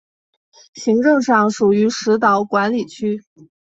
[0.73, 3.23] 行政上属于石岛管理区。